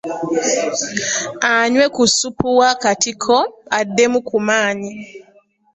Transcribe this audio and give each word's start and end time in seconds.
Anyway 1.53 1.89
ku 1.95 2.03
ssupu 2.09 2.47
w'akatiko 2.59 3.35
oddemu 3.79 4.19
ku 4.27 4.37
maanyi. 4.47 4.91